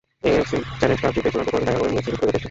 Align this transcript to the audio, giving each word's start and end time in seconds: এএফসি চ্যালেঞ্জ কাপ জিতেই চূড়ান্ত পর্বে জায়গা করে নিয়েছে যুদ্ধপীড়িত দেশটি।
এএফসি 0.29 0.57
চ্যালেঞ্জ 0.79 0.99
কাপ 1.03 1.11
জিতেই 1.15 1.31
চূড়ান্ত 1.33 1.49
পর্বে 1.53 1.67
জায়গা 1.67 1.79
করে 1.81 1.91
নিয়েছে 1.91 2.07
যুদ্ধপীড়িত 2.11 2.29
দেশটি। 2.31 2.39